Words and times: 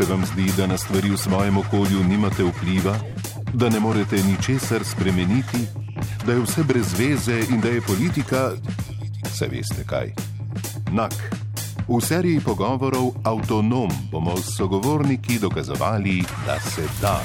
Se 0.00 0.06
vam 0.06 0.24
zdi, 0.26 0.52
da 0.56 0.66
na 0.66 0.78
stvari 0.78 1.10
v 1.10 1.16
svojem 1.16 1.56
okolju 1.58 2.04
nimate 2.08 2.44
vpliva, 2.44 2.94
da 3.52 3.68
ne 3.68 3.80
morete 3.80 4.16
ničesar 4.22 4.84
spremeniti, 4.84 5.58
da 6.26 6.32
je 6.32 6.40
vse 6.40 6.62
brez 6.64 6.94
veze 6.98 7.40
in 7.50 7.60
da 7.60 7.68
je 7.68 7.80
politika, 7.80 8.50
se 9.32 9.48
veste 9.48 9.84
kaj. 9.86 10.12
Nak. 10.92 11.12
V 11.88 12.00
seriji 12.00 12.40
pogovorov 12.40 13.12
Avtonom 13.24 13.90
bomo 14.12 14.36
s 14.36 14.56
sogovorniki 14.56 15.38
dokazovali, 15.38 16.22
da 16.46 16.60
se 16.60 16.88
da. 17.00 17.20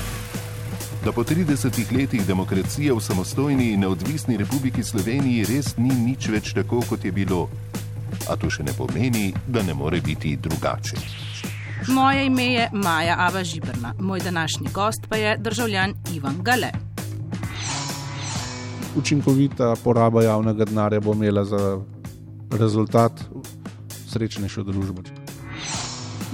Da 1.06 1.12
po 1.12 1.24
30 1.24 1.98
letih 1.98 2.28
demokracije 2.28 2.94
v 2.94 3.00
samostojni 3.00 3.72
in 3.72 3.80
neodvisni 3.80 4.38
Republiki 4.38 4.84
Sloveniji 4.84 5.46
res 5.46 5.78
ni 5.78 5.96
nič 5.96 6.28
več 6.28 6.52
tako, 6.54 6.84
kot 6.90 7.06
je 7.06 7.12
bilo. 7.12 7.48
A 8.28 8.36
to 8.36 8.50
še 8.50 8.64
ne 8.64 8.76
pomeni, 8.76 9.34
da 9.48 9.64
ne 9.64 9.74
more 9.74 10.02
biti 10.02 10.36
drugače. 10.36 11.35
Moje 11.88 12.26
ime 12.26 12.46
je 12.46 12.70
Maja 12.74 13.16
Ava 13.18 13.44
Žibrna, 13.44 13.94
moj 14.00 14.20
današnji 14.20 14.68
gost 14.74 15.02
pa 15.10 15.16
je 15.16 15.38
državljan 15.38 15.94
Ivan 16.14 16.36
Gale. 16.42 16.72
Učinkovita 18.96 19.76
poraba 19.84 20.24
javnega 20.24 20.66
denarja 20.66 21.00
bo 21.00 21.14
imela 21.14 21.46
za 21.46 21.82
rezultat 22.52 23.12
srečnejšo 24.08 24.64
družbo. 24.64 25.02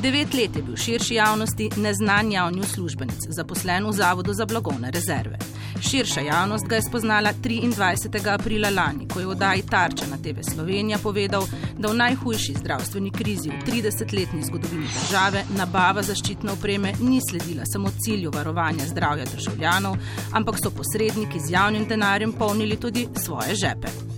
Devet 0.02 0.34
let 0.34 0.56
je 0.56 0.64
bil 0.64 0.76
širši 0.76 1.16
javnosti 1.16 1.70
neznan 1.78 2.31
javni 2.31 2.59
uslužbenec, 2.59 3.28
zaposlen 3.30 3.86
v 3.86 3.92
Zavodu 3.92 4.34
za 4.34 4.45
blagovne 4.45 4.92
rezerve. 4.92 5.38
Širša 5.80 6.21
javnost 6.21 6.67
ga 6.67 6.75
je 6.75 6.81
spoznala 6.81 7.34
23. 7.34 8.34
aprila 8.34 8.70
lani, 8.70 9.07
ko 9.07 9.20
je 9.20 9.25
v 9.25 9.30
oddaji 9.30 9.61
Tarča 9.61 10.05
na 10.11 10.17
TV 10.17 10.44
Slovenija 10.53 10.97
povedal, 10.97 11.47
da 11.77 11.88
v 11.88 11.95
najhujši 11.95 12.53
zdravstveni 12.59 13.11
krizi 13.11 13.49
v 13.49 13.63
30-letni 13.66 14.44
zgodovini 14.44 14.88
države 14.88 15.44
nabava 15.57 16.03
zaščitne 16.03 16.52
opreme 16.52 16.94
ni 16.99 17.20
sledila 17.30 17.63
samo 17.73 17.91
cilju 18.05 18.31
varovanja 18.31 18.86
zdravja 18.86 19.25
državljanov, 19.36 19.97
ampak 20.33 20.59
so 20.63 20.72
posredniki 20.72 21.39
z 21.39 21.52
javnim 21.52 21.88
denarjem 21.88 22.33
polnili 22.33 22.78
tudi 22.78 23.08
svoje 23.16 23.56
žepe. 23.56 24.11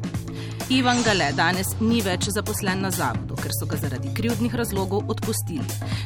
Ivan 0.70 1.04
Gale 1.04 1.34
danes 1.36 1.68
ni 1.80 2.02
več 2.02 2.28
zaposlen 2.32 2.82
na 2.86 2.92
zavodu, 2.92 3.36
ker 3.36 3.52
so 3.52 3.66
ga 3.68 3.78
zaradi 3.82 4.14
krivdnih 4.16 4.56
razlogov 4.56 5.04
odpustili. 5.12 5.66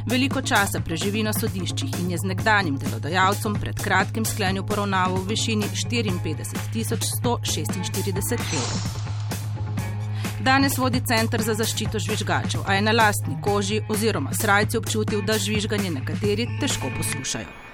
Veliko 0.10 0.42
časa 0.42 0.80
preživi 0.82 1.24
na 1.24 1.34
sodiščih 1.34 1.90
in 2.02 2.12
je 2.12 2.18
z 2.24 2.26
nekdanjim 2.32 2.78
delodajalcem 2.82 3.54
pred 3.62 3.76
kratkim 3.84 4.26
sklenil 4.26 4.64
poravnavo 4.66 5.16
v 5.22 5.28
višini 5.36 5.66
54.146 5.78 8.34
evrov. 8.34 8.82
Danes 10.42 10.78
vodi 10.78 11.02
Center 11.06 11.42
za 11.44 11.54
zaščito 11.60 12.00
žvižgačev, 12.00 12.62
a 12.66 12.74
je 12.74 12.82
na 12.82 12.92
lastni 12.96 13.38
koži 13.44 13.82
oziroma 13.90 14.34
srajci 14.34 14.78
občutil, 14.78 15.22
da 15.22 15.38
žvižganje 15.38 15.92
nekateri 16.02 16.48
težko 16.62 16.90
poslušajo. 16.98 17.67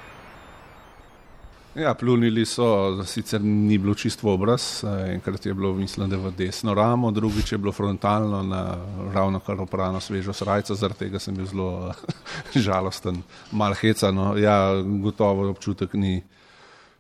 Ja, 1.75 1.93
plunili 1.93 2.45
so, 2.45 3.03
sicer 3.05 3.41
ni 3.41 3.77
bilo 3.77 3.95
čisto 3.97 4.29
obraz, 4.29 4.83
enkrat 5.09 5.45
je 5.45 5.53
bilo, 5.53 5.71
mislim, 5.73 6.09
da 6.09 6.17
v 6.21 6.29
desno 6.37 6.73
ramo, 6.73 7.11
drugič 7.11 7.51
je 7.51 7.57
bilo 7.57 7.71
frontalno 7.73 8.43
na 8.43 8.77
ravno 9.13 9.39
kar 9.39 9.61
oprano 9.61 9.99
svežo 9.99 10.33
srajco, 10.33 10.75
zaradi 10.75 10.99
tega 10.99 11.19
sem 11.19 11.33
bil 11.35 11.49
zelo 11.49 11.93
žalosten, 12.65 13.23
mal 13.51 13.73
hecano. 13.73 14.35
Ja, 14.37 14.69
gotovo 14.83 15.49
občutek 15.49 15.93
ni 15.93 16.21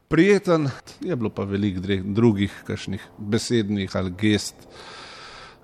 prijeten, 0.07 0.69
je 1.01 1.15
bilo 1.15 1.29
pa 1.29 1.43
veliko 1.43 1.81
drugih 2.03 2.63
kakšnih 2.65 3.07
besednih 3.17 3.95
ali 3.95 4.13
gest, 4.17 4.55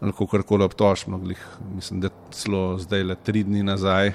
ali 0.02 0.12
kako 0.12 0.44
koli 0.44 0.64
obtožnih, 0.64 1.48
mislim, 1.76 2.02
da 2.02 2.10
celo 2.32 2.78
zdaj 2.78 3.04
le 3.04 3.16
tri 3.26 3.44
dni 3.44 3.64
nazaj 3.64 4.14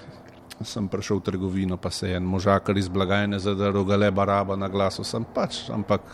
sem 0.63 0.87
prišel 0.89 1.19
v 1.19 1.27
trgovino, 1.27 1.77
pa 1.77 1.91
se 1.91 2.09
je 2.09 2.17
en 2.17 2.25
možakar 2.25 2.79
iz 2.79 2.89
blagajne 2.89 3.39
zadaril, 3.43 3.85
ga 3.85 3.97
le 3.97 4.11
baraba 4.15 4.57
na 4.57 4.69
glasu, 4.69 5.05
sem 5.05 5.25
pač, 5.35 5.65
ampak 5.75 6.05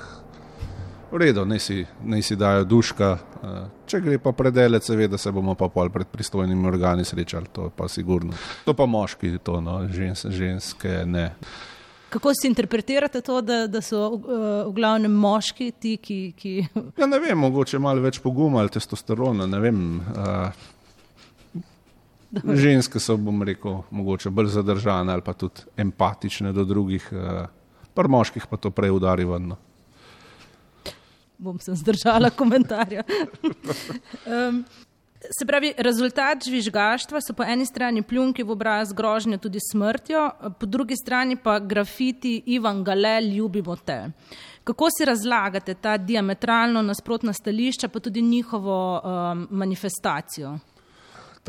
v 1.11 1.19
redu, 1.19 1.45
ne 1.45 1.59
si, 1.59 1.83
ne 2.05 2.23
si 2.23 2.37
dajo 2.39 2.65
duška. 2.65 3.09
Eh, 3.43 3.65
če 3.91 4.01
gre 4.05 4.19
pa 4.23 4.33
predelec, 4.37 4.87
seveda 4.87 5.19
se 5.19 5.33
bomo 5.35 5.57
pa 5.59 5.69
pol 5.69 5.91
pred 5.91 6.09
pristojnimi 6.09 6.69
organi 6.69 7.05
srečali, 7.05 7.51
to 7.53 7.71
pa 7.75 7.89
sigurno. 7.89 8.37
To 8.65 8.75
pa 8.75 8.87
moški, 8.87 9.37
to 9.43 9.61
no, 9.61 9.83
žens, 9.91 10.25
ženske 10.31 11.03
ne. 11.07 11.33
Kako 12.11 12.33
si 12.35 12.49
interpretirate 12.51 13.21
to, 13.23 13.39
da, 13.41 13.67
da 13.71 13.79
so 13.83 14.03
uh, 14.11 14.23
v 14.67 14.73
glavnem 14.75 15.13
moški 15.15 15.71
ti, 15.79 15.97
ki. 16.03 16.19
ki... 16.35 16.55
Ja, 16.99 17.07
ne 17.07 17.21
vem, 17.23 17.39
mogoče 17.39 17.79
malo 17.79 18.03
več 18.03 18.19
poguma 18.23 18.65
ali 18.65 18.73
testosterona, 18.75 19.47
ne 19.47 19.61
vem. 19.63 19.85
Uh, 20.15 20.71
Ženske 22.31 23.01
so, 23.03 23.17
bom 23.17 23.43
rekel, 23.43 23.81
mogoče 23.91 24.31
bolj 24.31 24.53
zadržane 24.55 25.13
ali 25.13 25.23
pa 25.23 25.33
tudi 25.33 25.67
empatične 25.77 26.53
do 26.53 26.65
drugih, 26.65 27.09
eh, 27.13 27.47
pri 27.95 28.09
moških 28.09 28.47
pa 28.47 28.57
to 28.57 28.71
prej 28.71 28.91
udari 28.91 29.25
vrno. 29.25 29.57
Bom 31.39 31.59
se 31.59 31.75
zdržala 31.75 32.31
komentarja. 32.31 33.03
um, 34.51 34.65
se 35.39 35.47
pravi, 35.47 35.73
rezultat 35.79 36.45
žvižgaštva 36.45 37.21
so 37.21 37.35
po 37.35 37.43
eni 37.43 37.67
strani 37.67 38.03
pljunki 38.03 38.43
v 38.43 38.55
obraz 38.55 38.93
grožnje 38.93 39.39
tudi 39.39 39.59
smrtjo, 39.73 40.31
po 40.61 40.67
drugi 40.67 40.97
strani 40.97 41.37
pa 41.37 41.59
grafiti 41.59 42.43
Ivan 42.47 42.85
Gale, 42.85 43.21
ljubimo 43.23 43.77
te. 43.77 44.11
Kako 44.65 44.89
si 44.91 45.05
razlagate 45.05 45.75
ta 45.75 45.97
diametralno 45.97 46.83
nasprotna 46.83 47.33
stališča, 47.33 47.89
pa 47.89 48.01
tudi 48.01 48.23
njihovo 48.23 49.01
um, 49.01 49.47
manifestacijo? 49.51 50.59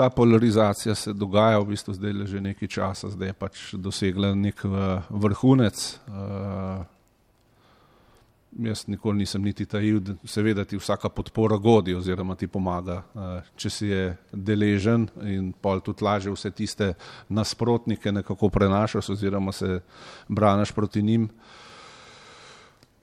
Ta 0.02 0.10
polarizacija 0.10 0.96
se 0.96 1.14
dogaja 1.14 1.60
v 1.60 1.66
bistvu 1.66 1.94
zdaj 1.94 2.14
le 2.14 2.26
že 2.26 2.40
nekaj 2.42 2.68
časa, 2.68 3.10
zdaj 3.14 3.30
je 3.30 3.34
pač 3.38 3.60
dosegla 3.78 4.32
nek 4.36 4.64
eh, 4.66 5.04
vrhunec. 5.10 5.78
Uh, 6.10 6.82
jaz 8.66 8.88
nikoli 8.90 9.22
nisem 9.22 9.46
niti 9.46 9.66
tajil, 9.70 10.00
da 10.02 10.16
seveda 10.26 10.66
ti 10.66 10.80
vsaka 10.82 11.10
podpora 11.14 11.62
godi 11.62 11.94
oziroma 11.94 12.36
ti 12.36 12.50
pomaga, 12.50 12.98
uh, 13.14 13.46
če 13.56 13.70
si 13.70 13.94
je 13.94 14.10
deležen 14.34 15.06
in 15.22 15.54
pol 15.54 15.86
tudi 15.86 16.02
laže 16.02 16.34
vse 16.34 16.50
tiste 16.50 16.94
nasprotnike 17.30 18.12
nekako 18.12 18.50
prenašaš 18.50 19.14
oziroma 19.14 19.54
se 19.54 19.84
braniš 20.28 20.74
proti 20.74 21.06
njim. 21.06 21.30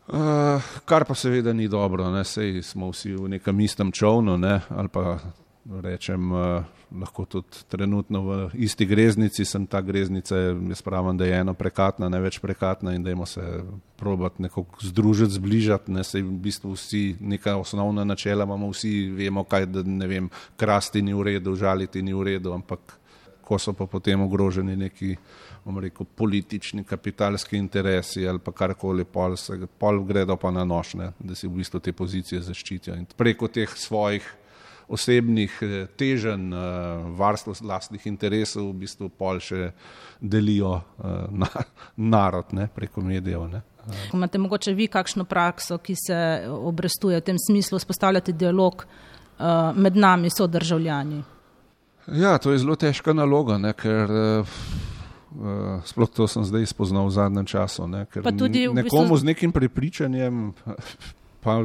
Uh, 0.09 0.73
kar 0.85 1.07
pa 1.07 1.15
seveda 1.15 1.53
ni 1.53 1.69
dobro, 1.69 2.11
ne? 2.11 2.25
sej 2.25 2.59
smo 2.63 2.91
vsi 2.91 3.15
v 3.15 3.37
nekem 3.39 3.61
istem 3.61 3.93
čovnu 3.93 4.35
ne? 4.39 4.61
ali 4.75 4.89
pa 4.89 5.21
rečem, 5.69 6.33
uh, 6.33 6.65
lahko 7.01 7.25
tudi 7.25 7.65
trenutno 7.69 8.23
v 8.23 8.37
isti 8.55 8.87
greznici, 8.87 9.45
sem 9.45 9.67
ta 9.67 9.81
greznica, 9.85 10.37
jaz 10.69 10.83
pravim, 10.83 11.17
da 11.17 11.27
je 11.29 11.41
eno 11.41 11.55
prekatna, 11.55 12.09
ne 12.09 12.21
več 12.21 12.39
prekatna 12.41 12.95
in 12.97 13.03
da 13.05 13.13
imamo 13.13 13.27
se 13.27 13.43
probati 13.97 14.43
nekako 14.43 14.81
združiti, 14.83 15.37
zbližati, 15.37 15.93
ne 15.93 16.05
se 16.05 16.23
v 16.23 16.39
bistvu 16.41 16.73
vsi 16.73 17.03
neka 17.21 17.57
osnovna 17.57 18.05
načela 18.05 18.45
imamo, 18.49 18.71
vsi 18.73 19.11
vemo, 19.17 19.45
kaj 19.45 19.67
da 19.67 19.83
ne 19.85 20.07
vem, 20.07 20.31
krasti 20.57 21.03
ni 21.03 21.15
v 21.15 21.29
redu, 21.33 21.57
žaliti 21.57 22.03
ni 22.03 22.15
v 22.15 22.25
redu, 22.33 22.55
ampak 22.57 22.97
ko 23.45 23.59
so 23.59 23.73
pa 23.73 23.87
potem 23.89 24.21
ogroženi 24.21 24.77
neki, 24.77 25.15
rekel, 25.81 26.07
politični, 26.17 26.85
kapitalski 26.85 27.57
interesi 27.57 28.27
ali 28.29 28.41
pa 28.45 28.53
karkoli, 28.53 29.05
pol, 29.05 29.37
pol 29.79 30.05
gredo 30.05 30.37
pa 30.37 30.51
na 30.51 30.65
nošne, 30.65 31.13
da 31.19 31.37
si 31.37 31.49
v 31.49 31.61
bistvu 31.61 31.81
te 31.81 31.93
pozicije 31.93 32.41
zaščitijo 32.45 32.97
in 32.97 33.09
preko 33.17 33.49
teh 33.49 33.73
svojih 33.77 34.29
osebnih 34.89 35.59
eh, 35.63 35.87
teženj, 35.97 36.53
eh, 36.53 36.59
varstvo 37.17 37.55
vlastnih 37.61 38.07
interesov, 38.07 38.71
v 38.73 38.85
bistvu 38.85 39.09
pol 39.09 39.41
še 39.41 39.73
delijo 40.21 40.79
eh, 40.79 41.27
na, 41.31 41.49
narod 42.17 42.53
ne, 42.57 42.69
preko 42.75 43.05
medijev. 43.05 43.49
Ne. 43.53 43.63
Imate 44.13 44.39
mogoče 44.39 44.75
vi 44.77 44.89
kakšno 44.89 45.25
prakso, 45.25 45.79
ki 45.79 45.95
se 45.97 46.19
obrestuje 46.49 47.21
v 47.21 47.25
tem 47.25 47.39
smislu, 47.41 47.79
spostavljate 47.79 48.33
dialog 48.33 48.85
med 49.79 49.97
nami, 49.97 50.29
so 50.35 50.49
državljani? 50.51 51.23
Ja, 52.19 52.33
to 52.43 52.51
je 52.53 52.59
zelo 52.59 52.75
težka 52.77 53.15
naloga, 53.15 53.55
ne, 53.63 53.71
ker 53.71 54.11
uh, 54.11 54.57
sploh 55.87 56.11
to 56.11 56.27
sem 56.27 56.43
zdaj 56.45 56.67
spoznal 56.67 57.07
v 57.07 57.15
zadnjem 57.15 57.47
času. 57.47 57.87
Ne, 57.87 58.03
nekomu 58.03 58.83
bistvu... 58.83 59.17
z 59.23 59.29
nekim 59.31 59.55
prepričanjem 59.55 60.51
pa 61.41 61.61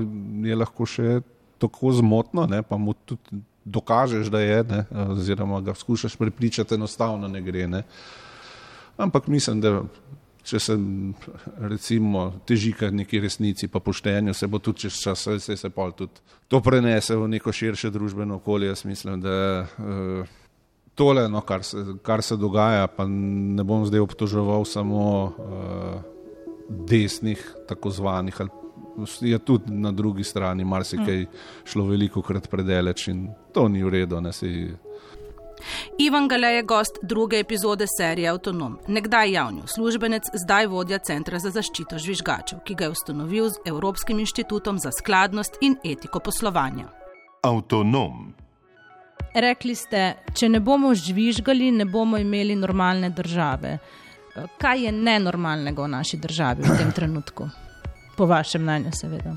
je 0.45 0.55
lahko 0.55 0.85
še 0.85 1.23
tako 1.63 1.93
zmotno, 1.95 2.45
ne, 2.51 2.61
pa 2.67 2.77
mu 2.77 2.93
tudi 2.93 3.41
dokažeš, 3.65 4.27
da 4.27 4.41
je, 4.43 4.63
ne, 4.63 4.83
oziroma 5.15 5.61
ga 5.61 5.73
skušaš 5.73 6.15
prepričati, 6.19 6.75
enostavno 6.75 7.27
ne 7.27 7.41
gre. 7.41 7.67
Ne. 7.67 7.83
Ampak 8.97 9.27
mislim, 9.27 9.61
da 9.63 9.81
če 10.43 10.59
se 10.59 10.75
recimo 11.69 12.25
teži 12.47 12.73
k 12.75 12.91
neki 12.91 13.21
resnici, 13.23 13.69
pa 13.71 13.79
poštenju, 13.79 14.33
se 14.35 14.47
bo 14.47 14.59
tudi 14.59 14.85
čez 14.85 14.99
čas, 14.99 15.27
se, 15.39 15.57
se 15.57 15.69
pa 15.69 15.87
tudi 15.95 16.19
to 16.51 16.59
prenese 16.61 17.15
v 17.15 17.29
neko 17.31 17.51
širše 17.55 17.91
družbeno 17.93 18.41
okolje. 18.41 18.67
Jaz 18.67 18.83
mislim, 18.85 19.21
da 19.23 19.35
uh, 19.63 20.33
tole, 20.95 21.29
no, 21.31 21.41
kar, 21.47 21.63
se, 21.63 21.85
kar 22.03 22.21
se 22.21 22.37
dogaja, 22.37 22.87
pa 22.91 23.07
ne 23.07 23.63
bom 23.63 23.85
zdaj 23.87 24.03
obtoževal 24.03 24.67
samo 24.67 25.05
uh, 25.23 26.01
desnih, 26.69 27.39
tako 27.67 27.89
zvanih 27.89 28.41
ali 28.41 28.62
je 29.21 29.39
tudi 29.39 29.71
na 29.71 29.91
drugi 29.91 30.23
strani 30.23 30.63
marsikaj 30.63 31.25
šlo 31.65 31.85
veliko 31.85 32.21
krat 32.21 32.49
predeleč 32.49 33.07
in 33.07 33.27
to 33.53 33.67
ni 33.67 33.83
v 33.83 33.89
redu. 33.89 34.21
Ivan 35.97 36.27
Gale 36.27 36.47
je 36.47 36.63
gost 36.63 36.99
druge 37.01 37.39
epizode 37.39 37.85
serije 37.97 38.29
Autonom, 38.29 38.79
nekdaj 38.87 39.31
javni 39.31 39.61
uslužbenec, 39.63 40.23
zdaj 40.43 40.67
vodja 40.67 40.97
Centra 40.97 41.39
za 41.39 41.49
zaščito 41.49 41.97
žvižgačev, 41.97 42.59
ki 42.65 42.75
ga 42.75 42.85
je 42.85 42.89
ustanovil 42.89 43.49
z 43.49 43.61
Evropskim 43.65 44.19
inštitutom 44.19 44.79
za 44.79 44.91
skladnost 44.91 45.57
in 45.61 45.77
etiko 45.83 46.19
poslovanja. 46.19 46.89
Avtonom. 47.43 48.33
Rekli 49.33 49.75
ste, 49.75 50.15
če 50.35 50.49
ne 50.49 50.59
bomo 50.59 50.93
žvižgali, 50.95 51.71
ne 51.71 51.85
bomo 51.85 52.17
imeli 52.21 52.55
normalne 52.55 53.09
države. 53.09 53.77
Kaj 54.61 54.85
je 54.85 54.91
nenormalnega 54.91 55.83
v 55.83 55.89
naši 55.89 56.17
državi 56.17 56.63
v 56.63 56.77
tem 56.77 56.91
trenutku? 56.91 57.49
Po 58.17 58.25
vašem 58.25 58.61
mnenju, 58.61 58.91
seveda. 58.93 59.35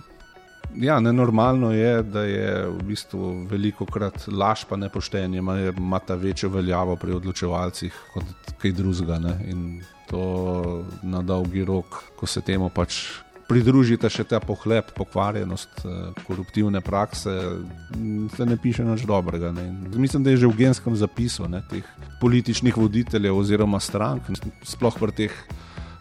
Ja, 0.76 1.00
nenormalno 1.00 1.70
je, 1.72 2.02
da 2.02 2.22
je 2.22 2.66
v 2.68 2.82
bistvu 2.84 3.46
veliko 3.48 3.86
krat 3.86 4.26
laž 4.28 4.66
pa 4.68 4.76
nepoštenje, 4.76 5.38
ima, 5.38 5.58
ima 5.60 5.98
ta 5.98 6.14
večjo 6.14 6.50
veljavo 6.52 6.96
pri 6.96 7.12
odločevalcih 7.16 8.00
kot 8.12 8.56
kaj 8.60 8.72
drugega. 8.72 9.38
In 9.48 9.80
to 10.10 10.84
na 11.02 11.22
dolgi 11.22 11.64
rok, 11.64 12.02
ko 12.16 12.26
se 12.26 12.40
temu 12.40 12.68
pač 12.68 13.00
pridružite 13.46 14.10
še 14.10 14.26
ta 14.26 14.40
pohlep, 14.42 14.90
pokvarjenost, 14.96 15.84
eh, 15.84 16.22
koruptivne 16.26 16.80
prakse, 16.80 17.34
se 18.36 18.46
ne 18.46 18.56
piše 18.56 18.84
nič 18.84 19.06
dobrega. 19.06 19.52
Ne. 19.54 19.70
Mislim, 19.94 20.22
da 20.22 20.30
je 20.30 20.42
že 20.44 20.50
v 20.50 20.56
genskem 20.56 20.96
zapisu 20.96 21.48
ne, 21.48 21.62
teh 21.70 21.86
političnih 22.20 22.76
voditeljev 22.76 23.38
oziroma 23.38 23.80
strank, 23.80 24.28
sploh 24.64 24.98
pri 24.98 25.12
teh 25.12 25.32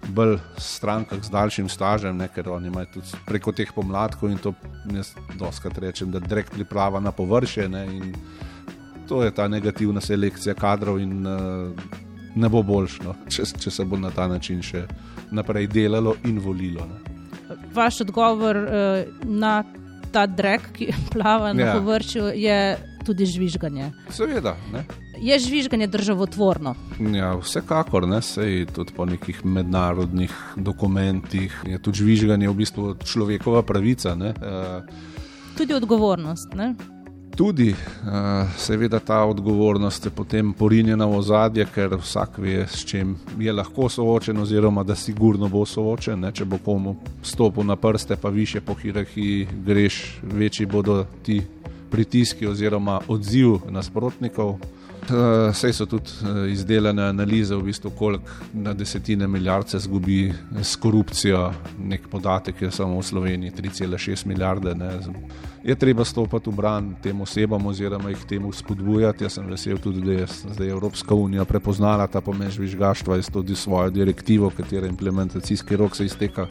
bolj 0.07 0.37
strankah 0.57 1.23
z 1.23 1.29
daljšim 1.29 1.69
stažem, 1.69 2.17
ne, 2.17 2.27
ker 2.27 2.49
oni 2.49 2.67
imajo 2.67 2.85
tudi 2.93 3.19
preko 3.25 3.51
teh 3.51 3.71
pomladkov 3.75 4.31
in 4.31 4.37
to 4.37 4.53
jaz 4.93 5.13
doskrat 5.39 5.77
rečem, 5.77 6.11
da 6.11 6.19
direkt 6.19 6.53
priprava 6.53 6.99
na 6.99 7.11
površje. 7.11 7.69
Ne, 7.69 7.85
to 9.07 9.23
je 9.23 9.31
ta 9.31 9.47
negativna 9.47 10.01
selekcija 10.01 10.55
kadrov 10.55 10.99
in 10.99 11.27
uh, 11.27 11.71
ne 12.35 12.49
bo 12.49 12.63
boljšno, 12.63 13.15
če, 13.29 13.45
če 13.61 13.71
se 13.71 13.85
bo 13.85 13.97
na 13.97 14.11
ta 14.11 14.27
način 14.27 14.61
še 14.65 14.85
naprej 15.31 15.67
delalo 15.67 16.15
in 16.25 16.39
volilo. 16.39 16.85
Ne. 16.89 17.55
Vaš 17.73 18.01
odgovor 18.07 18.57
uh, 18.57 19.23
na 19.23 19.63
ta 20.11 20.25
drek, 20.25 20.69
ki 20.73 20.91
plava 21.13 21.53
na 21.53 21.71
ja. 21.71 21.79
površju, 21.79 22.29
je 22.35 22.59
tudi 23.05 23.25
žvižganje. 23.29 23.91
Seveda. 24.09 24.55
Ne 24.73 24.85
je 25.17 25.39
žvižganje 25.39 25.87
državotvorno. 25.87 26.75
Ja, 27.13 27.35
vsekakor, 27.35 28.07
ne, 28.07 28.21
sej 28.21 28.65
tudi 28.65 28.93
po 28.95 29.05
nekih 29.05 29.45
mednarodnih 29.45 30.33
dokumentih 30.55 31.61
je 31.65 31.79
tudi 31.79 31.97
žvižganje 31.97 32.49
v 32.49 32.53
bistvu 32.53 32.95
človekova 33.03 33.63
pravica. 33.63 34.15
Ne, 34.15 34.33
uh, 34.39 34.83
tudi 35.57 35.73
odgovornost. 35.73 36.53
Ne? 36.55 36.75
Tudi, 37.35 37.69
uh, 37.71 38.47
seveda, 38.57 38.99
ta 38.99 39.25
odgovornost 39.25 40.05
je 40.05 40.11
potem 40.11 40.53
porinjena 40.53 41.05
v 41.05 41.17
ozadje, 41.17 41.65
ker 41.67 41.97
vsak 41.99 42.37
ve, 42.39 42.63
s 42.67 42.85
čim 42.87 43.17
je 43.39 43.53
lahko 43.53 43.89
soočen, 43.89 44.37
oziroma 44.39 44.83
da 44.83 44.95
sigurno 44.95 45.49
bo 45.51 45.65
soočen. 45.65 46.19
Ne? 46.19 46.31
Če 46.31 46.45
bo 46.45 46.61
komu 46.63 46.95
stopil 47.23 47.67
na 47.67 47.75
prste, 47.75 48.15
pa 48.15 48.29
više 48.29 48.61
po 48.61 48.73
hierarhiji 48.73 49.47
greš, 49.65 50.19
večji 50.23 50.65
bodo 50.65 51.03
ti 51.23 51.41
pritiski 51.91 52.47
oziroma 52.47 53.01
odziv 53.07 53.67
nasprotnikov. 53.69 54.55
Uh, 55.05 55.53
sej 55.53 55.73
so 55.73 55.85
tudi 55.85 56.09
uh, 56.23 56.47
izdelane 56.49 57.03
analize, 57.03 57.55
v 57.55 57.67
bistvu, 57.67 57.91
koliko 57.93 58.31
na 58.53 58.73
desetine 58.73 59.27
milijard 59.27 59.69
se 59.69 59.79
zgubi 59.79 60.33
s 60.61 60.75
korupcijo. 60.75 61.51
Nek 61.79 62.07
podatek 62.09 62.61
je 62.61 62.71
samo 62.71 62.97
v 62.99 63.03
Sloveniji 63.03 63.51
3,6 63.51 64.25
milijarde. 64.25 64.75
Ne. 64.75 64.89
Je 65.63 65.75
treba 65.75 66.05
stopiti 66.05 66.49
v 66.49 66.55
bran 66.55 66.95
tem 67.03 67.21
osebam 67.21 67.65
oziroma 67.65 68.09
jih 68.09 68.25
temu 68.29 68.51
spodbujati. 68.53 69.23
Jaz 69.23 69.37
sem 69.37 69.45
vesel 69.45 69.77
tudi, 69.77 70.01
da 70.01 70.11
je 70.11 70.27
zdaj 70.53 70.69
Evropska 70.69 71.15
unija 71.15 71.45
prepoznala 71.45 72.07
ta 72.07 72.21
pomen 72.21 72.51
žvižgaštva 72.51 73.17
in 73.17 73.29
tudi 73.33 73.55
svojo 73.55 73.89
direktivo, 73.89 74.49
katere 74.49 74.87
implementacijski 74.87 75.75
rok 75.77 75.95
se 75.95 76.05
izteka 76.05 76.47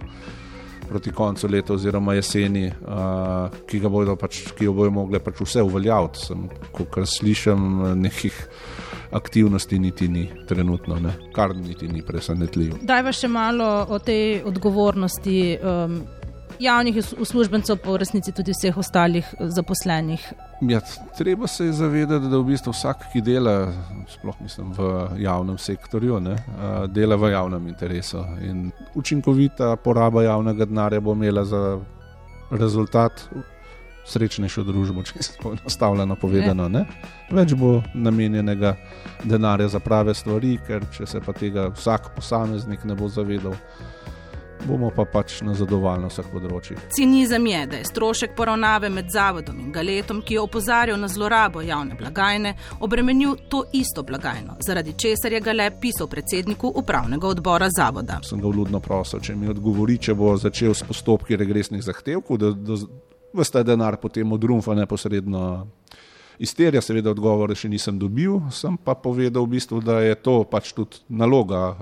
proti 0.89 1.13
koncu 1.13 1.49
leta 1.51 1.75
oziroma 1.75 2.15
jeseni, 2.15 2.67
uh, 2.69 3.53
ki, 3.67 3.81
bodo 3.81 4.17
pač, 4.17 4.43
ki 4.57 4.69
jo 4.69 4.73
bojo 4.73 4.91
mogli 4.91 5.21
pač 5.21 5.41
vse 5.45 5.63
uveljaviti. 5.63 6.39
Ko 6.73 7.05
slišim 7.07 7.95
nekih 8.01 8.41
aktivnosti, 9.15 9.79
niti 9.79 10.09
ni 10.09 10.29
trenutno, 10.49 10.99
ne. 11.01 11.15
kar 11.35 11.55
niti 11.57 11.89
ni 11.89 12.03
presenetljivo. 12.03 12.81
Dajva 12.83 13.13
še 13.15 13.31
malo 13.31 13.71
o 13.89 13.99
tej 14.03 14.43
odgovornosti. 14.45 15.39
Um, 15.63 16.03
javnih 16.65 16.99
uslužbencev, 17.21 17.79
pa 17.85 17.95
v 17.95 18.01
resnici 18.03 18.33
tudi 18.33 18.55
vseh 18.57 18.77
ostalih 18.81 19.29
eh, 19.39 19.49
zaposlenih. 19.55 20.27
Ja, 20.69 20.81
treba 21.19 21.47
se 21.47 21.71
zavedati, 21.73 22.31
da 22.33 22.41
v 22.41 22.49
bistvu 22.51 22.73
vsak, 22.73 23.09
ki 23.13 23.23
dela, 23.25 23.57
sploh 24.09 24.37
mislim 24.41 24.73
v 24.77 24.93
javnem 25.23 25.59
sektorju, 25.59 26.21
ne, 26.25 26.37
dela 26.89 27.19
v 27.21 27.33
javnem 27.35 27.67
interesu. 27.69 28.25
In 28.43 28.71
učinkovita 28.95 29.77
poraba 29.85 30.23
javnega 30.25 30.65
denarja 30.65 31.01
bo 31.05 31.13
imela 31.13 31.45
za 31.45 31.65
rezultat 32.51 33.27
srečnejšo 34.05 34.65
družbo, 34.69 35.03
če 35.03 35.23
se 35.23 35.37
poenostavljeno 35.41 36.17
povedano. 36.21 36.69
Ne. 36.69 36.85
Več 37.33 37.55
bo 37.59 37.79
namenjenega 37.95 38.75
denarja 39.25 39.71
za 39.73 39.81
prave 39.85 40.15
stvari, 40.15 40.59
ker 40.67 40.85
če 40.93 41.09
se 41.09 41.23
pa 41.25 41.33
tega 41.37 41.71
vsak 41.73 42.13
posameznik 42.17 42.85
ne 42.85 42.97
bo 42.99 43.09
zavedal 43.09 43.57
bomo 44.67 44.91
pa 44.97 45.05
pač 45.05 45.41
na 45.45 45.55
zadovoljno 45.55 46.09
vseh 46.09 46.27
področjih. 46.33 46.81
Cinizem 46.95 47.47
je, 47.47 47.61
da 47.71 47.81
je 47.81 47.89
strošek 47.89 48.35
poravnave 48.37 48.91
med 48.93 49.11
zavodom 49.13 49.61
in 49.61 49.73
galetom, 49.73 50.23
ki 50.25 50.39
je 50.39 50.43
opozarjal 50.43 51.01
na 51.01 51.09
zlorabo 51.09 51.63
javne 51.65 51.97
blagajne, 51.99 52.55
obremenil 52.85 53.37
to 53.49 53.65
isto 53.73 54.03
blagajno, 54.03 54.59
zaradi 54.65 54.97
česar 54.99 55.37
je 55.37 55.43
gale 55.45 55.71
pisal 55.81 56.09
predsedniku 56.11 56.73
upravnega 56.83 57.29
odbora 57.29 57.69
zavoda. 57.77 58.21
Sem 58.25 58.41
ga 58.41 58.49
vljudno 58.49 58.81
prosil, 58.81 59.23
če 59.25 59.37
mi 59.37 59.51
odgovori, 59.53 59.99
če 59.99 60.17
bo 60.19 60.35
začel 60.41 60.75
s 60.75 60.87
postopki 60.87 61.39
regresnih 61.41 61.83
zahtevkov, 61.85 62.41
da, 62.41 62.53
da 62.55 62.79
vsta 63.35 63.63
denar 63.67 64.01
potem 64.03 64.33
odrumfa 64.33 64.75
neposredno. 64.75 65.67
Iz 66.39 66.55
tega, 66.55 66.81
seveda, 66.83 67.13
odgovore 67.15 67.55
še 67.59 67.69
nisem 67.71 67.99
dobil, 67.99 68.41
sem 68.55 68.77
pa 68.77 68.97
povedal, 68.99 69.47
v 69.47 69.55
bistvu, 69.57 69.81
da 69.85 70.01
je 70.03 70.15
to 70.19 70.43
pač 70.51 70.73
tudi 70.75 71.03
naloga 71.09 71.63
uh, 71.71 71.77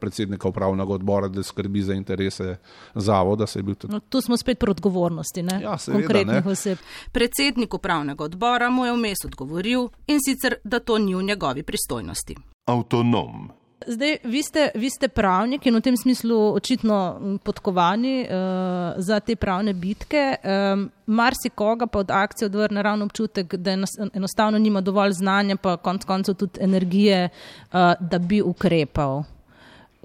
predsednika 0.00 0.48
upravnega 0.48 0.96
odbora, 0.96 1.28
da 1.28 1.44
skrbi 1.44 1.82
za 1.84 1.96
interese 1.96 2.56
zavoda. 2.94 3.46
Tudi... 3.46 3.90
No, 3.92 4.00
tu 4.00 4.22
smo 4.24 4.36
spet 4.40 4.58
pri 4.58 4.74
odgovornosti, 4.74 5.44
ne? 5.44 5.60
Ja, 5.62 5.76
seveda, 5.78 6.06
konkretnih 6.06 6.44
ne. 6.44 6.52
oseb. 6.52 6.84
Predsednik 7.12 7.74
upravnega 7.74 8.24
odbora 8.24 8.70
mu 8.70 8.88
je 8.88 8.96
vmes 8.96 9.26
odgovoril 9.28 9.90
in 10.06 10.22
sicer, 10.24 10.60
da 10.64 10.80
to 10.80 10.98
ni 10.98 11.14
v 11.14 11.22
njegovi 11.32 11.62
pristojnosti. 11.62 12.38
Avtonom. 12.66 13.61
Zdaj, 13.86 14.16
vi 14.24 14.42
ste, 14.42 14.70
vi 14.74 14.90
ste 14.90 15.08
pravnik 15.08 15.66
in 15.66 15.76
v 15.76 15.80
tem 15.80 15.96
smislu 15.96 16.54
očitno 16.54 17.20
podkovani 17.44 18.22
uh, 18.22 18.28
za 18.96 19.20
te 19.20 19.36
pravne 19.36 19.74
bitke. 19.74 20.36
Um, 20.44 20.90
Mar 21.06 21.34
si 21.42 21.50
koga 21.50 21.86
pa 21.86 21.98
od 21.98 22.10
akcije 22.10 22.46
odvrne 22.46 22.82
ravno 22.82 23.04
občutek, 23.04 23.54
da 23.54 23.70
enostavno 24.14 24.58
nima 24.58 24.80
dovolj 24.80 25.12
znanja, 25.12 25.56
pa 25.56 25.76
konc 25.76 26.04
koncev 26.04 26.34
tudi 26.34 26.60
energije, 26.60 27.28
uh, 27.28 27.92
da 28.00 28.18
bi 28.18 28.42
ukrepal 28.42 29.22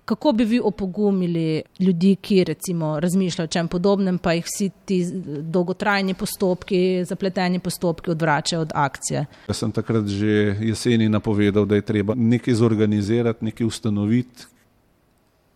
kako 0.07 0.31
bi 0.31 0.43
vi 0.45 0.59
opogumili 0.63 1.63
ljudi, 1.79 2.15
ki 2.15 2.43
recimo 2.43 2.99
razmišljajo 2.99 3.45
o 3.45 3.51
čem 3.51 3.67
podobnem, 3.67 4.17
pa 4.17 4.33
jih 4.33 4.45
vsi 4.45 4.69
ti 4.85 5.01
dolgotrajni 5.41 6.13
postopki, 6.13 7.03
zapleteni 7.05 7.59
postopki 7.59 8.11
odvračajo 8.11 8.61
od 8.61 8.71
akcije? 8.75 9.25
Jaz 9.47 9.57
sem 9.57 9.71
takrat 9.71 10.07
že 10.07 10.55
jeseni 10.61 11.09
napovedal, 11.09 11.65
da 11.65 11.75
je 11.75 11.81
treba 11.81 12.15
nekaj 12.15 12.53
zorganizirati, 12.53 13.45
nekaj 13.45 13.67
ustanoviti 13.67 14.47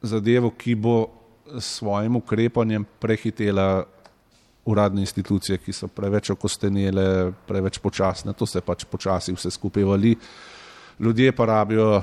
zadevo, 0.02 0.52
ki 0.52 0.76
bo 0.76 1.08
s 1.56 1.80
svojim 1.80 2.16
ukrepanjem 2.16 2.86
prehitela 3.00 3.86
uradne 4.66 5.02
institucije, 5.02 5.58
ki 5.64 5.74
so 5.74 5.88
preveč 5.88 6.30
okostenele, 6.30 7.32
preveč 7.48 7.80
počasne. 7.80 8.34
To 8.34 8.46
se 8.46 8.62
pač 8.62 8.84
počasi 8.84 9.32
vse 9.32 9.52
skupaj 9.52 9.84
vali. 9.84 10.16
Ljudje 11.00 11.32
pa 11.32 11.46
rabijo 11.46 12.02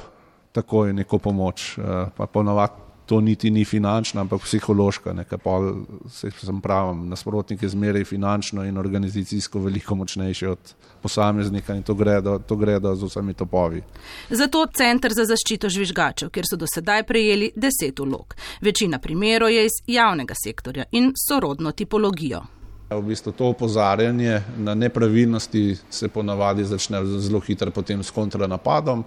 takoj 0.52 0.93
neko 0.93 1.19
pomoč. 1.19 1.78
Eh, 1.78 2.07
pa 2.17 2.26
ponovadi 2.26 2.88
to 3.09 3.21
niti 3.21 3.50
ni 3.50 3.64
finančna, 3.64 4.21
ampak 4.21 4.43
psihološka. 4.43 5.14
Pol, 5.43 5.75
se 6.09 6.31
pravim, 6.62 7.09
nasprotnik 7.09 7.62
je 7.62 7.69
zmeraj 7.69 8.05
finančno 8.05 8.64
in 8.64 8.78
organizacijsko 8.78 9.59
veliko 9.59 9.95
močnejši 9.95 10.47
od 10.47 10.75
posameznika 11.02 11.75
in 11.75 11.83
to 11.83 11.95
gredo, 11.95 12.38
to 12.38 12.57
gredo 12.57 12.95
z 12.95 13.05
vsemi 13.05 13.35
topovi. 13.35 13.83
Zato 14.31 14.67
Centr 14.76 15.12
za 15.12 15.25
zaščito 15.25 15.69
žvižgačev, 15.69 16.28
kjer 16.31 16.45
so 16.50 16.57
do 16.57 16.69
sedaj 16.75 17.07
prejeli 17.09 17.50
deset 17.57 18.00
ulog. 18.00 18.35
Večina 18.61 18.99
primerov 18.99 19.50
je 19.50 19.64
iz 19.64 19.81
javnega 19.87 20.35
sektorja 20.45 20.85
in 20.93 21.12
sorodno 21.28 21.73
tipologijo. 21.73 22.43
V 22.90 23.02
bistvu 23.02 23.33
to 23.33 23.49
opozarjanje 23.49 24.43
na 24.59 24.75
nepravilnosti 24.75 25.76
se 25.90 26.09
ponavadi 26.09 26.64
začne 26.64 27.05
zelo 27.07 27.40
hitro 27.40 27.71
potem 27.71 28.02
s 28.02 28.11
kontranapadom 28.11 29.05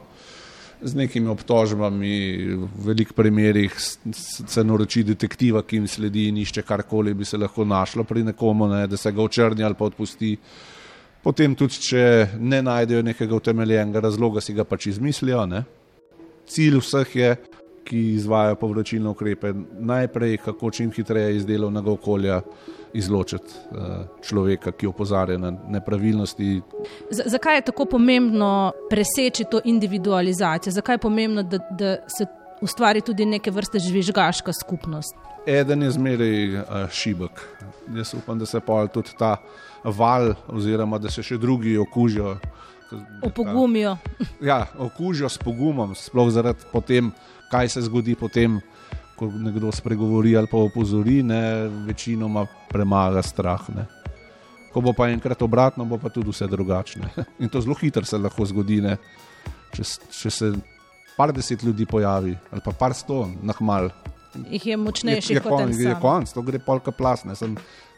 z 0.82 0.98
nekimi 0.98 1.30
obtožbami, 1.30 2.14
v 2.58 2.68
velikih 2.86 3.14
primerih 3.14 3.74
se 3.78 4.64
naroči 4.64 5.04
detektiva, 5.04 5.62
ki 5.64 5.82
jim 5.82 5.88
sledi 5.88 6.28
in 6.30 6.40
išče 6.42 6.64
karkoli 6.66 7.14
bi 7.14 7.26
se 7.26 7.38
lahko 7.38 7.66
našlo 7.66 8.04
pri 8.04 8.24
nekomu, 8.32 8.68
ne, 8.68 8.88
da 8.88 8.98
se 8.98 9.12
ga 9.12 9.22
očrni 9.22 9.64
ali 9.64 9.78
pa 9.78 9.86
odpusti. 9.86 10.36
Potem 11.22 11.54
tudi, 11.56 11.78
če 11.86 12.04
ne 12.40 12.64
najdejo 12.66 13.04
nekega 13.06 13.38
utemeljenega 13.38 14.02
razloga, 14.02 14.42
si 14.42 14.56
ga 14.58 14.66
pač 14.66 14.88
izmislijo. 14.90 15.46
Ne? 15.46 15.64
Cilj 16.50 16.80
vseh 16.82 17.16
je, 17.16 17.36
ki 17.84 18.14
izvajo 18.14 18.56
povračilne 18.56 19.10
ukrepe, 19.10 19.54
najprej 19.80 20.38
kako 20.38 20.72
čim 20.72 20.92
hitreje 20.92 21.36
iz 21.36 21.46
delovnega 21.46 21.92
okolja 21.92 22.42
izločiti 22.94 23.54
uh, 23.72 23.78
človeka, 24.24 24.72
ki 24.72 24.88
opozarja 24.88 25.38
na 25.38 25.52
nepravilnosti. 25.52 26.62
Z 27.10 27.24
zakaj 27.26 27.56
je 27.56 27.66
tako 27.72 27.86
pomembno 27.86 28.72
preseči 28.90 29.46
to 29.52 29.62
individualizacijo? 29.64 30.74
Zakaj 30.74 30.96
je 30.96 31.04
pomembno, 31.08 31.44
da, 31.44 31.60
da 31.72 31.96
se 32.08 32.26
ustvari 32.62 33.02
tudi 33.02 33.26
neke 33.26 33.52
vrste 33.52 33.80
žvižgaška 33.80 34.54
skupnost? 34.54 35.16
Eden 35.48 35.84
je 35.84 35.92
zmeraj 35.92 36.56
uh, 36.56 36.66
šibek. 36.92 37.42
Jaz 37.96 38.14
upam, 38.14 38.40
da 38.40 38.46
se 38.46 38.60
pa 38.60 38.88
tudi 38.88 39.16
ta 39.20 39.38
val, 39.84 40.34
oziroma 40.48 41.00
da 41.00 41.10
se 41.10 41.24
še 41.24 41.38
drugi 41.38 41.78
okužijo. 41.78 42.38
Opogumijo. 43.22 43.98
Ja, 44.50 44.66
okužijo 44.78 45.30
s 45.30 45.38
pogumom, 45.38 45.96
sploh 45.96 46.30
zaradi 46.34 46.66
potem, 46.72 47.12
kaj 47.52 47.70
se 47.70 47.82
zgodi 47.86 48.16
potem, 48.16 48.60
ko 49.16 49.30
nekdo 49.30 49.72
spregovori 49.72 50.36
ali 50.38 50.50
pa 50.52 50.58
opozori, 50.58 51.22
ne, 51.24 51.68
večinoma 51.88 52.46
premaga 52.70 53.22
strah. 53.22 53.70
Ne. 53.76 53.86
Ko 54.74 54.82
bo 54.82 54.94
pa 54.98 55.10
enkrat 55.12 55.42
obratno, 55.42 55.86
bo 55.86 56.00
pa 56.02 56.10
tudi 56.10 56.32
vse 56.32 56.48
drugačne. 56.48 57.10
In 57.44 57.50
to 57.50 57.62
zelo 57.62 57.76
hitro 57.76 58.06
se 58.06 58.18
lahko 58.18 58.46
zgodi, 58.46 58.82
če, 59.76 59.84
če 60.22 60.32
se 60.32 60.54
par 61.18 61.34
deset 61.36 61.64
ljudi 61.64 61.86
pojavi 61.86 62.38
ali 62.52 62.62
pa 62.66 62.72
par 62.72 62.96
sto, 62.98 63.28
nahmal. 63.44 63.92
Jih 64.48 64.66
je 64.66 64.78
močnejši 64.80 65.34
je, 65.34 65.38
je 65.38 65.44
kot 65.44 65.58
konc, 65.60 65.80
je 65.80 65.96
konc, 66.02 66.32
to 66.32 66.42
gre 66.48 66.60
polka 66.64 66.92
plasne 66.96 67.36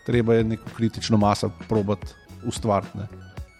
treba 0.05 0.33
je 0.33 0.43
neko 0.43 0.69
kritično 0.77 1.17
maso 1.17 1.49
probati 1.69 2.07
ustvariti. 2.45 2.97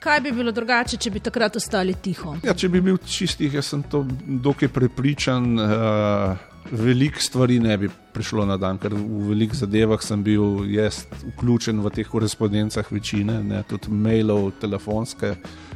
Kaj 0.03 0.19
bi 0.19 0.31
bilo 0.36 0.51
drugače, 0.51 0.98
če 1.00 1.12
bi 1.15 1.19
takrat 1.24 1.55
ostali 1.55 1.93
tiho? 1.95 2.33
Ja, 2.43 2.51
če 2.51 2.67
bi 2.69 2.81
bil 2.83 2.98
čistih, 3.07 3.53
jaz 3.55 3.69
sem 3.72 3.86
to 3.88 4.01
dokaj 4.27 4.74
prepričan. 4.75 5.53
Uh, 5.55 6.50
Veliko 6.72 7.19
stvari 7.19 7.57
ne 7.60 7.75
bi 7.77 7.89
prišlo 8.15 8.45
na 8.48 8.55
dan, 8.57 8.77
ker 8.79 8.93
v 8.95 9.29
velikih 9.29 9.60
zadevah 9.60 10.01
sem 10.01 10.22
bil 10.24 10.63
jaz 10.72 11.01
vključen 11.36 11.81
v 11.83 11.91
teh 11.91 12.07
korespondencah 12.07 12.88
večine, 12.91 13.41
ne, 13.43 13.60
tudi 13.67 13.91
mailov, 13.91 14.53
telefonske 14.62 15.33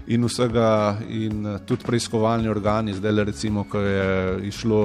in 0.07 0.23
vsega, 0.23 0.69
in 1.11 1.43
eh, 1.43 1.59
tudi 1.67 1.83
preiskovalni 1.87 2.47
organi. 2.49 2.95
Zdaj, 2.95 3.23
recimo, 3.27 3.67
ko 3.67 3.83
je 3.83 4.07
išlo 4.47 4.81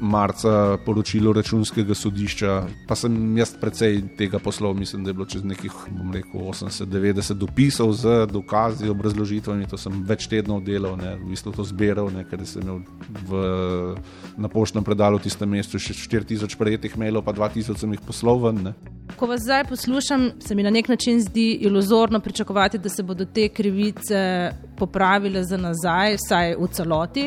marca 0.00 0.78
poročilo 0.84 1.32
računskega 1.32 1.94
sodišča, 1.94 2.54
pa 2.88 2.96
sem 2.98 3.14
jaz 3.38 3.54
precej 3.60 4.00
tega 4.18 4.38
poslal, 4.42 4.74
mislim, 4.74 5.04
da 5.04 5.10
je 5.10 5.14
bilo 5.14 5.26
čez 5.26 5.44
nekih, 5.44 5.72
bom 5.90 6.12
rekel, 6.12 6.40
80-90 6.40 7.38
dopisov 7.38 7.92
z 7.92 8.26
dokazi, 8.30 8.88
obrazložitvami, 8.90 9.68
to 9.70 9.78
sem 9.80 10.02
več 10.06 10.26
tednov 10.30 10.64
delal, 10.66 10.96
ne, 11.00 11.14
v 11.20 11.30
bistvu 11.34 11.54
to 11.54 11.66
zbiral, 11.68 12.10
ne, 12.14 12.24
ker 12.28 12.42
sem 12.46 12.64
imel 12.64 12.82
v, 13.30 13.44
na 14.36 14.50
poštnem 14.50 14.84
predalu 14.84 15.20
v 15.20 15.28
tistem 15.28 15.50
mestu 15.50 15.78
še 15.78 15.96
4000 15.96 16.58
prejetih 16.58 16.98
mailov, 17.00 17.24
pa 17.26 17.34
2000 17.36 17.78
sem 17.78 17.96
jih 17.96 18.04
poslal 18.04 18.42
ven. 18.42 18.62
Ne. 18.68 18.74
Ko 19.16 19.28
vas 19.30 19.44
zdaj 19.44 19.66
poslušam, 19.70 20.30
se 20.40 20.54
mi 20.54 20.62
na 20.66 20.70
nek 20.74 20.88
način 20.88 21.20
zdi 21.22 21.52
iluzorno 21.68 22.20
pričakovati, 22.20 22.78
da 22.78 22.88
se 22.88 23.02
bodo 23.02 23.24
te 23.24 23.48
krivice 23.48 24.50
popravile 24.76 25.44
za 25.44 25.56
nazaj, 25.56 26.16
vsaj 26.18 26.56
v 26.58 26.68
celoti. 26.72 27.26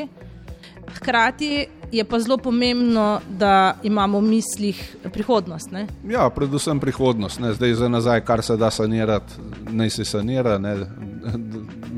Hkrati 0.97 1.67
je 1.91 2.03
pa 2.03 2.19
zelo 2.19 2.37
pomembno, 2.37 3.19
da 3.29 3.77
imamo 3.83 4.19
v 4.19 4.23
mislih 4.23 4.95
prihodnost. 5.13 5.71
Ne? 5.71 5.87
Ja, 6.09 6.29
predvsem 6.29 6.79
prihodnost. 6.79 7.39
Ne? 7.39 7.53
Zdaj 7.53 7.73
za 7.73 7.89
nazaj, 7.89 8.21
kar 8.25 8.43
se 8.43 8.57
da 8.57 8.71
sanirati, 8.71 9.33
naj 9.69 9.89
se 9.89 10.05
sanira. 10.05 10.57
Ne? 10.57 10.75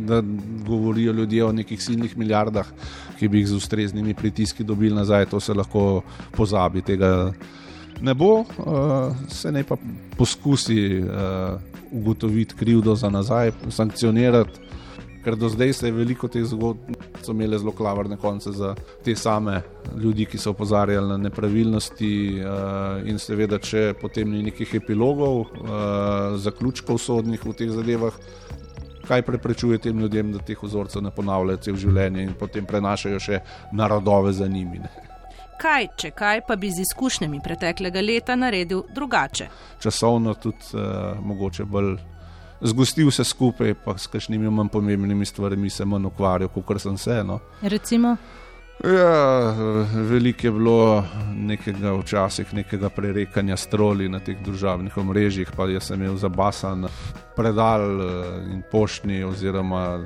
Da 0.09 0.21
govorijo 0.67 1.13
ljudje 1.13 1.45
o 1.45 1.51
nekih 1.51 1.81
silnih 1.83 2.17
milijardah, 2.17 2.67
ki 3.19 3.27
bi 3.27 3.41
jih 3.41 3.47
z 3.47 3.55
ustreznimi 3.55 4.13
pritiski 4.13 4.63
dobili 4.63 4.95
nazaj, 4.95 5.25
to 5.25 5.39
se 5.39 5.53
lahko 5.53 6.01
pozabi. 6.31 6.81
Tega 6.81 7.31
ne 8.01 8.13
bo, 8.13 8.39
uh, 8.39 8.47
se 9.27 9.51
ne 9.51 9.63
pa 9.63 9.75
poskusi 10.17 11.01
uh, 11.01 11.59
ugotoviti 11.91 12.55
krivdo 12.55 12.95
za 12.95 13.09
nazaj, 13.09 13.51
sankcionirati 13.69 14.69
ker 15.23 15.35
do 15.35 15.49
zdaj 15.49 15.73
se 15.73 15.87
je 15.87 15.91
veliko 15.91 16.27
teh 16.27 16.45
zgodb 16.45 16.93
imelo 17.29 17.57
zelo 17.57 17.71
klavrne 17.71 18.17
konce 18.17 18.51
za 18.51 18.75
te 19.03 19.15
same 19.15 19.61
ljudi, 19.97 20.25
ki 20.25 20.37
so 20.37 20.51
opozarjali 20.51 21.07
na 21.09 21.17
nepravilnosti. 21.17 22.11
Uh, 22.39 23.09
in 23.09 23.19
seveda, 23.19 23.59
če 23.59 23.93
potem 24.01 24.31
ni 24.31 24.43
nekih 24.49 24.75
epilogov, 24.81 25.39
uh, 25.41 26.37
zaključkov 26.37 26.97
sodnih 26.97 27.45
v 27.45 27.53
teh 27.53 27.71
zadevah. 27.71 28.15
Kaj 29.07 29.21
preprečuje 29.25 29.79
tem 29.81 29.99
ljudem, 29.99 30.31
da 30.31 30.39
teh 30.45 30.57
vzorcev 30.63 31.01
ne 31.01 31.11
ponavljajo 31.11 31.63
cel 31.65 31.77
življenje 31.81 32.23
in 32.27 32.33
potem 32.37 32.65
prenašajo 32.65 33.19
še 33.19 33.39
narodove 33.73 34.33
za 34.33 34.47
njimi? 34.47 34.83
Ne? 34.83 34.91
Kaj, 35.59 35.87
če 35.99 36.11
kaj, 36.15 36.45
pa 36.47 36.55
bi 36.55 36.69
z 36.71 36.85
izkušnjami 36.85 37.41
preteklega 37.43 38.01
leta 38.01 38.35
naredil 38.39 38.85
drugače? 38.95 39.49
Časovno 39.81 40.37
tudi 40.39 40.77
uh, 40.77 41.17
mogoče 41.25 41.65
bolj 41.65 41.97
zgosti 42.61 43.03
vse 43.03 43.23
skupaj, 43.23 43.73
pa 43.85 43.97
s 43.97 44.07
kakšnimi 44.07 44.49
manj 44.49 44.69
pomembnimi 44.73 45.25
stvarmi 45.25 45.69
se 45.69 45.85
manj 45.85 46.05
ukvarjal, 46.11 46.49
kot 46.49 46.81
sem 46.81 46.97
se. 46.97 47.23
No. 47.23 47.39
Recimo. 47.61 48.17
Ja, 48.83 49.51
veliko 49.93 50.47
je 50.47 50.51
bilo 50.51 51.05
nekega 51.35 51.91
včasih 51.93 52.53
nekega 52.53 52.89
prerekanja 52.89 53.57
stroli 53.57 54.07
na 54.09 54.21
teh 54.23 54.37
državnih 54.39 54.97
omrežjih, 54.97 55.51
pa 55.51 55.67
jaz 55.67 55.89
sem 55.89 55.99
imel 55.99 56.15
zabasan 56.15 56.87
predal 57.35 57.83
eh, 57.83 58.29
in 58.53 58.61
poštni 58.71 59.19
oziroma 59.23 59.97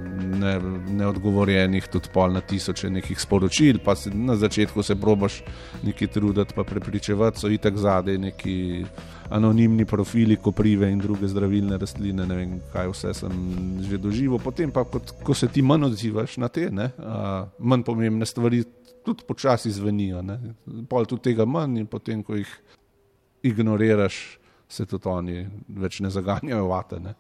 ne, 0.42 0.56
neodgovorjenih 0.90 1.86
tudi 1.94 2.10
pol 2.14 2.34
na 2.34 2.42
tisoče 2.42 2.90
nekih 2.90 3.22
sporočil, 3.22 3.78
pa 3.86 3.96
si 3.96 4.10
na 4.10 4.36
začetku 4.36 4.84
se 4.84 4.96
probaš 4.96 5.44
neki 5.84 6.08
truditi 6.08 6.54
pa 6.56 6.64
prepričevati, 6.64 7.40
so 7.40 7.54
itak 7.54 7.78
zadej 7.78 8.18
neki 8.18 8.86
anonimni 9.34 9.86
profili, 9.86 10.38
koprive 10.38 10.92
in 10.92 11.00
druge 11.02 11.28
zdravilne 11.28 11.78
rastline, 11.82 12.26
ne 12.30 12.36
vem 12.38 12.54
kaj 12.74 12.92
vse 12.92 13.14
sem 13.18 13.34
že 13.82 13.98
doživel. 13.98 14.40
Potem 14.44 14.72
pa, 14.72 14.86
kot, 14.86 15.16
ko 15.26 15.34
se 15.34 15.50
ti 15.50 15.64
manj 15.66 15.90
odzivaš 15.90 16.38
na 16.38 16.50
te, 16.54 16.70
ne, 16.72 16.92
a, 17.00 17.46
manj 17.60 17.86
pomembne 17.88 18.28
stvari, 18.30 18.62
tudi 19.04 19.26
počasi 19.28 19.72
zvenijo. 19.74 20.22
Ne. 20.22 20.38
Pol 20.90 21.10
tudi 21.10 21.32
tega 21.32 21.48
manj 21.50 21.82
in 21.82 21.90
potem, 21.90 22.22
ko 22.24 22.38
jih 22.38 22.52
ignoriraš, 23.44 24.22
se 24.70 24.86
tudi 24.86 25.10
oni 25.10 25.42
več 25.82 26.00
ne 26.06 26.14
zaganjajo 26.14 26.70
vate. 26.70 27.02
Ne. 27.02 27.16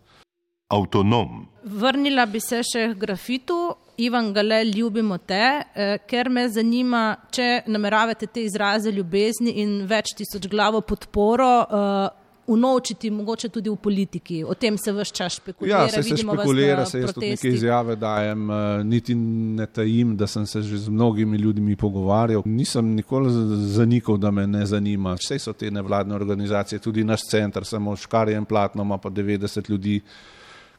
Avtonom. 0.73 1.43
Vrnila 1.81 2.25
bi 2.29 2.41
se 2.41 2.61
še 2.65 2.87
k 2.93 2.99
grafitu. 3.01 3.57
Ivan 3.97 4.33
Gale, 4.33 4.65
ljubimo 4.65 5.17
te, 5.17 5.63
eh, 5.75 5.97
ker 6.07 6.29
me 6.29 6.47
zanima, 6.49 7.15
če 7.31 7.61
nameravate 7.67 8.27
te 8.27 8.43
izraze 8.43 8.91
ljubezni 8.91 9.53
in 9.61 9.83
več 9.87 10.15
tisoč 10.17 10.47
glavo 10.49 10.81
podporo 10.81 11.51
eh, 11.61 12.23
unovčiti, 12.47 13.11
mogoče 13.11 13.49
tudi 13.49 13.69
v 13.69 13.75
politiki. 13.75 14.41
O 14.43 14.53
tem 14.53 14.77
se 14.77 14.91
vse 14.91 15.13
čas 15.15 15.37
špekulira. 15.37 15.83
Ja, 15.85 15.89
se, 15.89 16.03
se 16.03 16.17
špekulira, 16.17 16.85
se 16.85 16.99
jaz 16.99 17.13
tudi 17.13 17.29
neke 17.35 17.53
izjave 17.53 17.95
dajem, 17.95 18.49
eh, 18.49 18.83
niti 18.83 19.15
ne 19.15 19.65
tajim, 19.65 20.17
da 20.17 20.27
sem 20.27 20.45
se 20.45 20.61
že 20.61 20.77
z 20.77 20.89
mnogimi 20.89 21.37
ljudmi 21.37 21.75
pogovarjal. 21.75 22.41
Nisem 22.45 22.95
nikoli 22.95 23.31
zanikal, 23.77 24.17
da 24.17 24.31
me 24.31 24.47
ne 24.47 24.65
zanima. 24.65 25.15
Vse 25.21 25.39
so 25.39 25.53
te 25.53 25.71
nevladne 25.71 26.15
organizacije, 26.15 26.79
tudi 26.79 27.03
naš 27.03 27.29
center, 27.29 27.65
samo 27.65 27.95
škarjem 27.95 28.45
platno 28.45 28.83
ima 28.83 28.97
pa 28.97 29.09
90 29.09 29.69
ljudi 29.69 30.01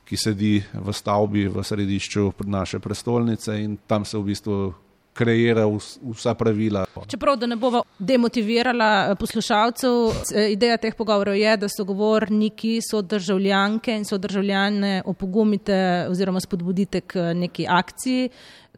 ki 0.05 0.17
sedi 0.17 0.63
v 0.75 0.93
stavbi 0.93 1.49
v 1.49 1.65
središču 1.65 2.33
naše 2.45 2.79
prestolnice 2.79 3.57
in 3.63 3.79
tam 3.87 4.05
se 4.05 4.19
v 4.19 4.23
bistvu 4.23 4.75
kreira 5.15 5.65
vsa 6.13 6.35
pravila. 6.35 6.85
Čeprav, 7.07 7.39
ne 7.47 7.57
bova 7.57 7.83
demotivirala 7.99 8.91
eh, 9.11 9.15
poslušalcev, 9.15 9.93
eh, 10.35 10.51
ideja 10.53 10.77
teh 10.77 10.95
pogovorov 10.99 11.37
je, 11.39 11.57
da 11.57 11.69
so 11.71 11.87
govorniki, 11.87 12.81
so 12.83 13.03
državljanke 13.03 13.95
in 13.95 14.05
so 14.05 14.19
državljane 14.19 15.03
opogumite 15.07 16.07
oziroma 16.11 16.41
spodbudite 16.41 17.01
k 17.01 17.31
neki 17.35 17.67
akciji. 17.69 18.29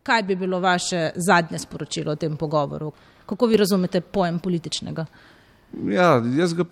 Kaj 0.02 0.22
bi 0.22 0.36
bilo 0.36 0.60
vaše 0.60 1.10
zadnje 1.16 1.58
sporočilo 1.58 2.12
o 2.12 2.16
tem 2.16 2.36
pogovoru? 2.36 2.92
Kako 3.26 3.46
vi 3.46 3.56
razumete 3.56 4.00
pojem 4.00 4.38
političnega? 4.38 5.06
Ja, 5.72 6.22
jaz 6.38 6.54
ga 6.54 6.64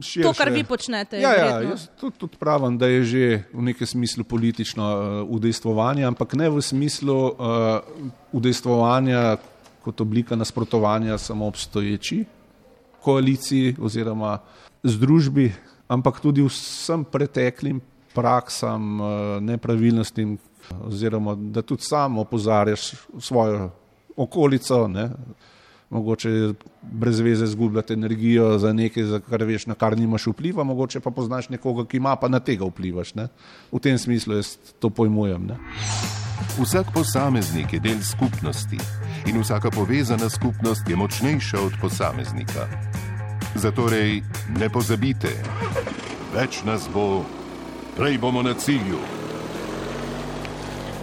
širše. 0.00 0.22
To, 0.26 0.32
kar 0.34 0.50
vi 0.50 0.64
počnete. 0.64 1.20
Ja, 1.20 1.32
ja, 1.36 1.60
jaz 1.62 1.86
tudi, 2.00 2.16
tudi 2.18 2.36
pravim, 2.40 2.78
da 2.78 2.86
je 2.86 3.04
že 3.04 3.22
v 3.52 3.62
nekem 3.70 3.86
smislu 3.86 4.24
politično 4.24 4.84
uh, 4.84 5.34
udejstvovanje, 5.36 6.04
ampak 6.04 6.34
ne 6.34 6.48
v 6.50 6.62
smislu 6.62 7.16
uh, 7.28 7.34
udejstvovanja 8.32 9.36
kot 9.84 10.00
oblika 10.00 10.36
nasprotovanja 10.36 11.18
samo 11.18 11.46
obstoječi 11.46 12.24
koaliciji 13.02 13.76
oziroma 13.80 14.38
združbi, 14.82 15.52
ampak 15.88 16.20
tudi 16.20 16.42
vsem 16.42 17.04
preteklim 17.04 17.80
praksam, 18.14 19.00
uh, 19.00 19.08
nepravilnostim, 19.40 20.38
oziroma 20.84 21.34
da 21.34 21.62
tudi 21.62 21.82
sam 21.82 22.18
opozarjaš 22.18 22.92
svojo 23.20 23.70
okolico. 24.16 24.88
Ne, 24.88 25.10
mogoče 25.90 26.52
brez 26.82 27.20
veze 27.20 27.46
zgubljati 27.46 27.92
energijo 27.92 28.58
za 28.58 28.72
nekaj, 28.72 29.04
za 29.04 29.20
kar 29.20 29.44
veš, 29.44 29.66
na 29.66 29.74
kar 29.74 29.98
nimaš 29.98 30.26
vpliva, 30.26 30.64
mogoče 30.64 31.00
pa 31.00 31.10
poznaš 31.10 31.48
nekoga, 31.48 31.86
ki 31.86 31.96
ima, 31.96 32.16
pa 32.16 32.28
na 32.28 32.40
tega 32.40 32.64
vplivaš. 32.64 33.14
Ne? 33.14 33.28
V 33.72 33.80
tem 33.80 33.98
smislu 33.98 34.34
jaz 34.34 34.56
to 34.78 34.90
pojmujem. 34.90 35.46
Ne? 35.46 35.56
Vsak 36.58 36.92
posameznik 36.94 37.72
je 37.72 37.80
del 37.80 38.02
skupnosti 38.02 38.78
in 39.26 39.40
vsaka 39.40 39.70
povezana 39.70 40.28
skupnost 40.28 40.88
je 40.88 40.96
močnejša 40.96 41.60
od 41.60 41.72
posameznika. 41.80 42.68
Zatorej 43.54 44.22
ne 44.60 44.68
pozabite, 44.70 45.32
več 46.34 46.62
nas 46.64 46.88
bo, 46.92 47.24
prej 47.96 48.18
bomo 48.18 48.42
na 48.42 48.54
cilju. 48.54 49.00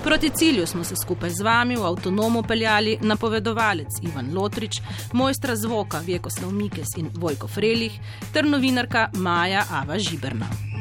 Proti 0.06 0.30
cilju 0.30 0.68
smo 0.68 0.84
se 0.84 0.96
skupaj 0.96 1.30
z 1.30 1.42
vami 1.42 1.76
v 1.76 1.86
avtonomu 1.86 2.44
peljali 2.44 2.98
napovedovalec 3.02 3.88
Ivan 4.02 4.34
Lotrič, 4.34 4.82
mojstra 5.14 5.56
zvoka 5.56 6.00
Vjekoslav 6.00 6.52
Mikes 6.52 6.98
in 6.98 7.10
Vojko 7.16 7.48
Frelih 7.48 8.00
ter 8.34 8.46
novinarka 8.46 9.10
Maja 9.14 9.64
Ava 9.72 10.00
Žiberna. 10.00 10.75